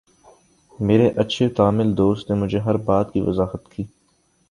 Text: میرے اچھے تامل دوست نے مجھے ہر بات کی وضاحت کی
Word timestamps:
میرے 0.79 1.09
اچھے 1.17 1.47
تامل 1.49 1.95
دوست 1.97 2.29
نے 2.31 2.35
مجھے 2.35 2.59
ہر 2.59 2.77
بات 2.85 3.13
کی 3.13 3.21
وضاحت 3.21 3.71
کی 3.71 3.83